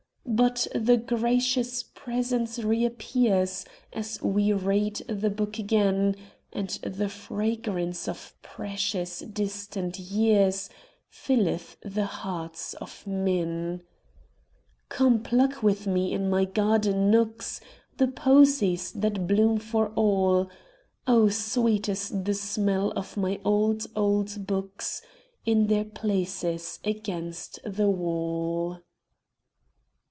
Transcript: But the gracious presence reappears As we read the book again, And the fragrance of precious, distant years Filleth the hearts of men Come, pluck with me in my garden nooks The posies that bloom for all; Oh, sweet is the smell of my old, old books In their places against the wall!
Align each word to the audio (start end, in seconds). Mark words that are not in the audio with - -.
But 0.23 0.65
the 0.73 0.95
gracious 0.95 1.83
presence 1.83 2.57
reappears 2.57 3.65
As 3.91 4.21
we 4.21 4.53
read 4.53 4.95
the 5.09 5.29
book 5.29 5.59
again, 5.59 6.15
And 6.53 6.69
the 6.85 7.09
fragrance 7.09 8.07
of 8.07 8.33
precious, 8.41 9.19
distant 9.19 9.99
years 9.99 10.69
Filleth 11.09 11.75
the 11.81 12.05
hearts 12.05 12.75
of 12.75 13.05
men 13.05 13.81
Come, 14.87 15.21
pluck 15.21 15.61
with 15.61 15.85
me 15.85 16.13
in 16.13 16.29
my 16.29 16.45
garden 16.45 17.11
nooks 17.11 17.59
The 17.97 18.07
posies 18.07 18.93
that 18.93 19.27
bloom 19.27 19.57
for 19.57 19.89
all; 19.95 20.49
Oh, 21.07 21.27
sweet 21.27 21.89
is 21.89 22.07
the 22.09 22.35
smell 22.35 22.91
of 22.91 23.17
my 23.17 23.41
old, 23.43 23.85
old 23.97 24.47
books 24.47 25.01
In 25.45 25.67
their 25.67 25.83
places 25.85 26.79
against 26.85 27.59
the 27.65 27.89
wall! 27.89 28.79